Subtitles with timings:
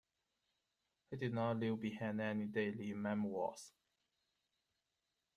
[1.11, 3.71] He did not leave behind any daily memoirs.